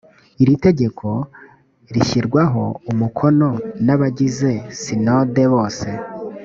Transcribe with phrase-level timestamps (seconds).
[0.41, 1.07] iri tegeko
[1.93, 3.49] rishyirwaho umokono
[3.85, 5.89] n’abagize sinode bose